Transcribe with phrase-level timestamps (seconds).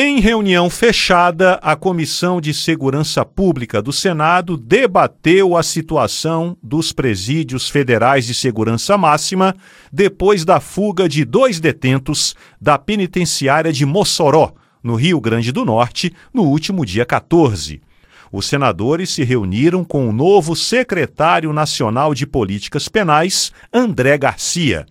[0.00, 7.68] Em reunião fechada, a Comissão de Segurança Pública do Senado debateu a situação dos presídios
[7.68, 9.56] federais de segurança máxima
[9.92, 14.52] depois da fuga de dois detentos da penitenciária de Mossoró,
[14.84, 17.82] no Rio Grande do Norte, no último dia 14.
[18.30, 24.86] Os senadores se reuniram com o novo secretário nacional de Políticas Penais, André Garcia.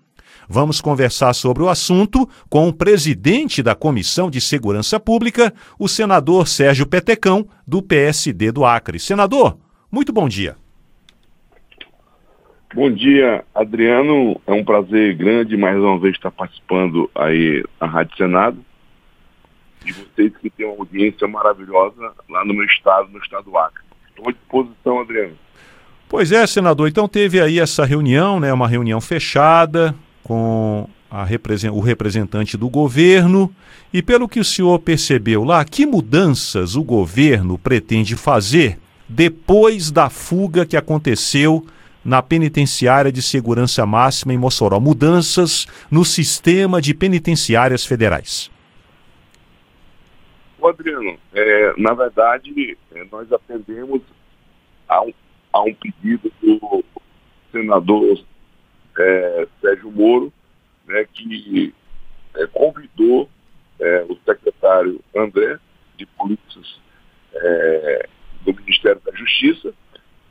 [0.50, 6.47] Vamos conversar sobre o assunto com o presidente da Comissão de Segurança Pública, o senador
[6.47, 8.97] Sérgio Petecão, do PSD do Acre.
[8.97, 9.57] Senador,
[9.91, 10.55] muito bom dia.
[12.74, 14.39] Bom dia, Adriano.
[14.47, 18.57] É um prazer grande mais uma vez estar participando aí na Rádio Senado.
[19.86, 23.83] E vocês que têm uma audiência maravilhosa lá no meu estado, no estado do Acre.
[24.10, 25.38] Estou à disposição, Adriano.
[26.07, 26.88] Pois é, senador.
[26.88, 28.54] Então teve aí essa reunião, né?
[28.54, 29.93] Uma reunião fechada
[30.27, 30.89] com
[31.25, 31.73] represent...
[31.73, 33.53] o representante do governo.
[33.94, 40.09] E pelo que o senhor percebeu lá, que mudanças o governo pretende fazer depois da
[40.09, 41.65] fuga que aconteceu
[42.03, 44.79] na penitenciária de segurança máxima em Mossoró?
[44.81, 48.52] Mudanças no sistema de penitenciárias federais.
[50.61, 54.02] Adriano, é, na verdade, é, nós atendemos
[54.89, 55.13] a um,
[55.53, 56.83] a um pedido do
[57.53, 58.19] senador
[58.97, 60.33] é, Sérgio Moro,
[60.85, 61.73] né, que
[62.35, 63.29] é, convidou
[63.79, 65.59] é, o secretário André
[65.97, 66.79] de Polícias
[67.33, 68.09] é,
[68.41, 69.73] do Ministério da Justiça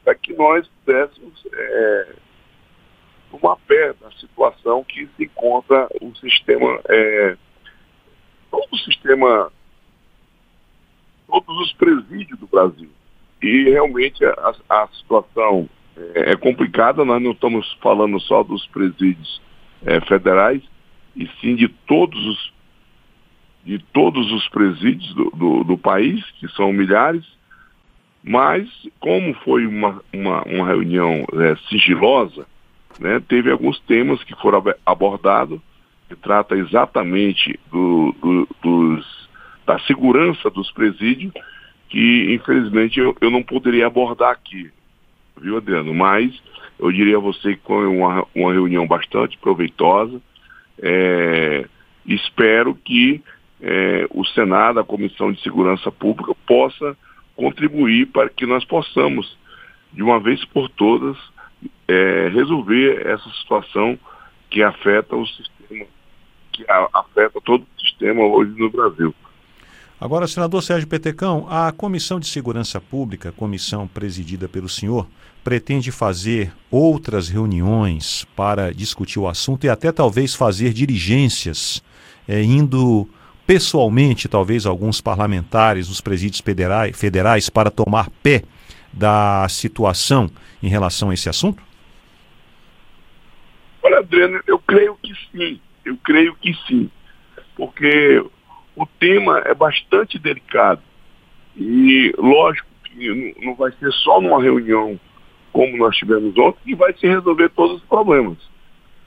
[0.04, 2.14] para que nós pudéssemos é,
[3.30, 7.36] tomar pé da situação que se encontra o sistema, é,
[8.50, 9.52] todo o sistema,
[11.26, 12.90] todos os presídios do Brasil.
[13.42, 15.68] E realmente a, a situação
[16.14, 19.40] é, é, complicada, nós não estamos falando só dos presídios
[19.84, 20.62] é, federais,
[21.14, 22.56] e sim de todos os
[23.64, 27.24] de todos os presídios do, do, do, país, que são milhares,
[28.22, 28.68] mas
[29.00, 32.46] como foi uma, uma, uma reunião é, sigilosa,
[33.00, 35.60] né, teve alguns temas que foram abordados,
[36.08, 39.28] que trata exatamente do, do, dos,
[39.66, 41.32] da segurança dos presídios,
[41.88, 44.70] que infelizmente eu, eu não poderia abordar aqui
[45.40, 45.94] viu, Adriano?
[45.94, 46.32] Mas
[46.78, 50.20] eu diria a você que foi uma, uma reunião bastante proveitosa.
[50.80, 51.66] É,
[52.06, 53.22] espero que
[53.60, 56.96] é, o Senado, a Comissão de Segurança Pública, possa
[57.34, 59.36] contribuir para que nós possamos,
[59.92, 61.16] de uma vez por todas,
[61.88, 63.98] é, resolver essa situação
[64.50, 65.86] que afeta o sistema,
[66.52, 69.14] que afeta todo o sistema hoje no Brasil.
[69.98, 75.08] Agora, senador Sérgio Petecão, a Comissão de Segurança Pública, comissão presidida pelo senhor,
[75.42, 81.82] pretende fazer outras reuniões para discutir o assunto e até talvez fazer diligências,
[82.28, 83.08] é, indo
[83.46, 88.42] pessoalmente, talvez, alguns parlamentares nos presídios federais, federais para tomar pé
[88.92, 90.30] da situação
[90.62, 91.62] em relação a esse assunto?
[93.82, 95.60] Olha, Adriano, eu creio que sim.
[95.84, 96.90] Eu creio que sim.
[97.56, 98.22] Porque
[98.76, 100.82] o tema é bastante delicado.
[101.56, 105.00] E lógico que não vai ser só numa reunião
[105.52, 108.36] como nós tivemos ontem que vai se resolver todos os problemas.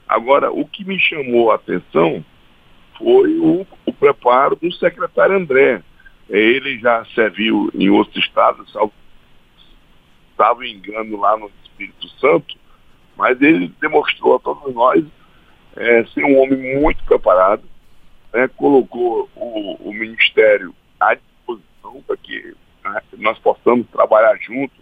[0.08, 2.24] Agora, o que me chamou a atenção
[2.98, 5.80] foi o, o preparo do secretário André.
[6.28, 8.74] Ele já serviu em outros estados,
[10.62, 12.56] em engano lá no Espírito Santo,
[13.16, 15.04] mas ele demonstrou a todos nós
[15.76, 17.62] é, ser um homem muito preparado,
[18.32, 22.54] né, colocou o, o, Ministério à disposição para que
[22.84, 24.74] né, nós possamos trabalhar junto,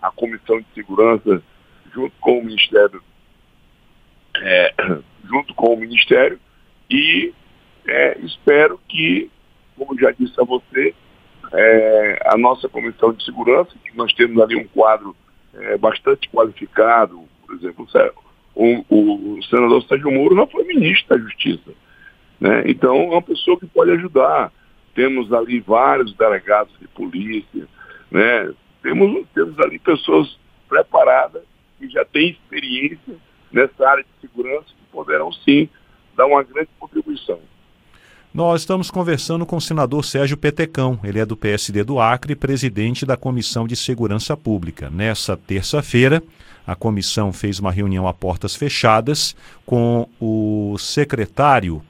[0.00, 1.42] a Comissão de Segurança,
[1.94, 3.02] junto com o Ministério,
[4.36, 4.74] é,
[5.24, 6.38] junto com o Ministério,
[6.90, 7.32] e
[7.86, 9.30] é, espero que,
[9.76, 10.94] como já disse a você,
[11.52, 15.14] é, a nossa Comissão de Segurança, que nós temos ali um quadro
[15.54, 17.86] é, bastante qualificado, por exemplo,
[18.54, 21.72] o, o, o senador Sérgio Moro não foi ministro da Justiça
[22.42, 22.64] né?
[22.66, 24.52] Então, é uma pessoa que pode ajudar.
[24.96, 27.68] Temos ali vários delegados de polícia,
[28.10, 28.52] né?
[28.82, 30.36] temos, temos ali pessoas
[30.68, 31.44] preparadas
[31.78, 33.14] que já têm experiência
[33.52, 35.68] nessa área de segurança que poderão sim
[36.16, 37.38] dar uma grande contribuição.
[38.34, 43.06] Nós estamos conversando com o senador Sérgio Petecão, ele é do PSD do Acre, presidente
[43.06, 44.90] da Comissão de Segurança Pública.
[44.90, 46.20] Nessa terça-feira,
[46.66, 51.82] a comissão fez uma reunião a portas fechadas com o secretário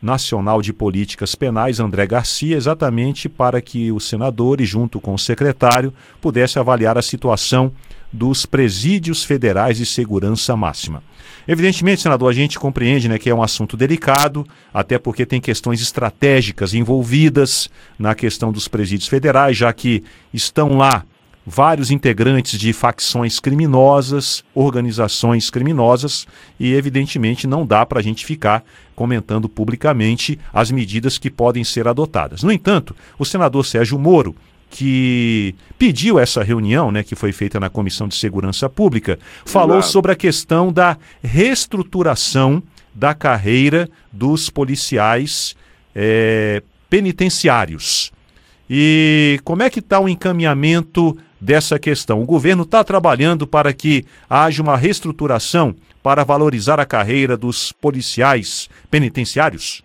[0.00, 5.92] Nacional de Políticas Penais, André Garcia, exatamente para que os senadores, junto com o secretário,
[6.20, 7.72] pudesse avaliar a situação
[8.12, 11.02] dos presídios federais de segurança máxima.
[11.46, 15.80] Evidentemente, senador, a gente compreende né, que é um assunto delicado, até porque tem questões
[15.80, 20.02] estratégicas envolvidas na questão dos presídios federais, já que
[20.32, 21.04] estão lá
[21.48, 26.26] vários integrantes de facções criminosas, organizações criminosas,
[26.60, 28.62] e evidentemente não dá para a gente ficar
[28.94, 32.42] comentando publicamente as medidas que podem ser adotadas.
[32.42, 34.36] No entanto, o senador Sérgio Moro,
[34.68, 39.92] que pediu essa reunião, né, que foi feita na Comissão de Segurança Pública, falou Exato.
[39.92, 42.62] sobre a questão da reestruturação
[42.94, 45.56] da carreira dos policiais
[45.94, 48.12] é, penitenciários.
[48.68, 52.22] E como é que está o encaminhamento dessa questão?
[52.22, 58.68] O governo está trabalhando para que haja uma reestruturação para valorizar a carreira dos policiais
[58.90, 59.82] penitenciários?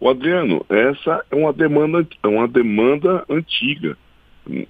[0.00, 3.96] O Adriano, essa é uma demanda, é uma demanda antiga,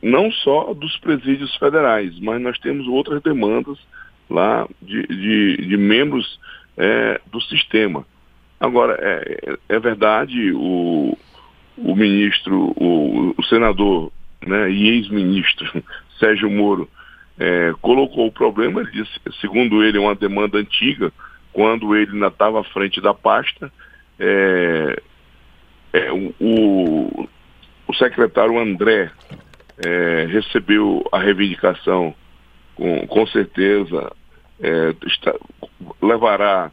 [0.03, 3.79] não só dos presídios federais, mas nós temos outras demandas
[4.29, 6.39] lá de, de, de membros
[6.77, 8.05] é, do sistema.
[8.61, 11.17] Agora, é, é verdade, o,
[11.79, 14.13] o ministro, o, o senador
[14.47, 15.83] né, e ex-ministro
[16.19, 16.89] Sérgio Moro
[17.39, 21.13] é, colocou o problema, ele disse, segundo ele, é uma demanda antiga,
[21.53, 23.73] quando ele ainda estava à frente da pasta,
[24.19, 25.03] é,
[25.93, 27.29] é, o,
[27.87, 29.11] o, secretário André
[29.85, 32.15] é, recebeu a reivindicação,
[32.75, 34.13] com, com certeza
[34.61, 35.35] é, está,
[36.01, 36.71] levará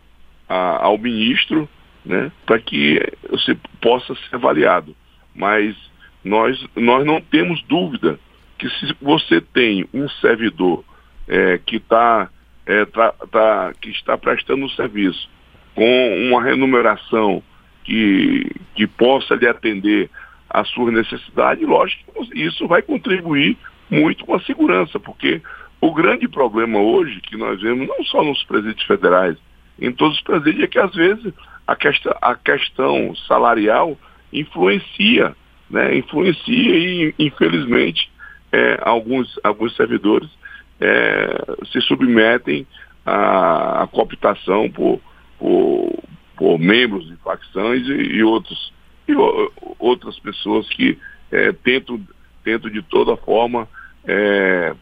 [0.48, 1.68] a, ao ministro
[2.06, 3.02] né, para que
[3.44, 4.96] se possa ser avaliado.
[5.36, 5.76] Mas
[6.24, 8.20] nós, nós não temos dúvida
[8.58, 10.84] que se você tem um servidor
[11.28, 12.30] é, que, tá,
[12.66, 15.30] é, tá, tá, que está prestando um serviço
[15.74, 17.42] com uma remuneração
[17.84, 20.10] que, que possa lhe atender
[20.50, 23.58] às suas necessidades, lógico isso vai contribuir
[23.90, 25.42] muito com a segurança, porque
[25.82, 29.38] o grande problema hoje que nós vemos, não só nos presídios federais,
[29.80, 31.34] em todos os presídios, é que às vezes
[31.66, 33.98] a, questão, a questão salarial
[34.34, 35.36] influencia,
[35.70, 35.98] né?
[35.98, 38.10] influencia e infelizmente
[38.52, 40.30] é, alguns, alguns servidores
[40.80, 42.66] é, se submetem
[43.06, 45.00] à, à cooptação por,
[45.38, 46.04] por,
[46.36, 48.74] por membros de facções e, e outros,
[49.08, 50.98] e o, outras pessoas que
[51.32, 52.02] é, tentam,
[52.44, 53.68] tentam de toda forma
[54.06, 54.74] é,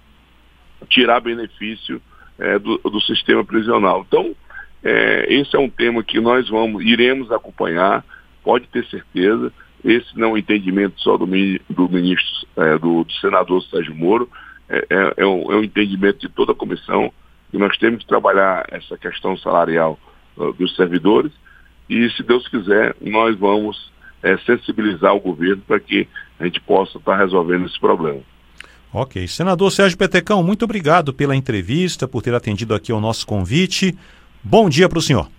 [0.90, 2.01] tirar benefício
[2.40, 4.06] é, do, do, sistema prisional.
[4.07, 4.36] Então,
[4.83, 8.06] é, esse é um tema que nós vamos, iremos acompanhar,
[8.44, 9.51] pode ter certeza.
[9.83, 14.29] Esse não é um entendimento só do, do ministro, é, do, do, senador Sérgio Moro,
[14.69, 17.12] é, é, é, um, é um entendimento de toda a comissão,
[17.51, 19.97] que nós temos que trabalhar essa questão salarial
[20.35, 21.31] uh, dos servidores
[21.89, 23.91] e, se Deus quiser, nós vamos
[24.21, 26.07] é, sensibilizar o governo para que
[26.39, 28.21] a gente possa estar tá resolvendo esse problema.
[28.94, 29.27] Ok.
[29.27, 33.97] Senador Sérgio Petecão, muito obrigado pela entrevista, por ter atendido aqui ao nosso convite.
[34.44, 35.30] Bom dia para o senhor.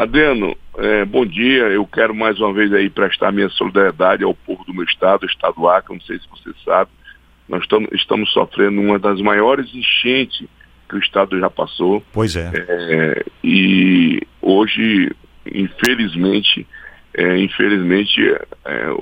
[0.00, 1.64] Adriano, é, bom dia.
[1.64, 5.26] Eu quero mais uma vez aí prestar minha solidariedade ao povo do meu estado, o
[5.26, 6.90] estado do Acre, não sei se você sabe.
[7.46, 10.48] Nós estamos, estamos sofrendo uma das maiores enchentes
[10.88, 12.02] que o Estado já passou.
[12.14, 12.50] Pois é.
[12.54, 15.14] é e hoje,
[15.44, 16.66] infelizmente,
[17.12, 18.22] é, infelizmente,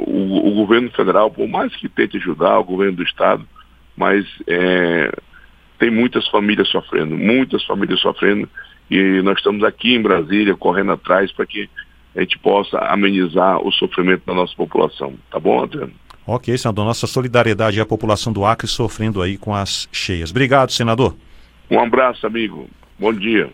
[0.05, 3.47] o, o, governo federal, por mais que tente ajudar o governo do Estado,
[3.97, 4.27] mas
[5.79, 8.49] tem muitas famílias sofrendo, muitas famílias sofrendo,
[8.91, 11.69] e nós estamos aqui em Brasília correndo atrás para que
[12.17, 15.15] a gente possa amenizar o sofrimento da nossa população.
[15.31, 15.93] Tá bom, Adriano?
[16.27, 16.85] Ok, senador.
[16.85, 20.31] Nossa solidariedade à população do Acre sofrendo aí com as cheias.
[20.31, 21.17] Obrigado, senador.
[21.71, 22.69] Um abraço, amigo.
[22.99, 23.51] Bom dia.